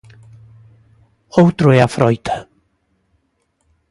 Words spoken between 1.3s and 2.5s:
Outro é a froita.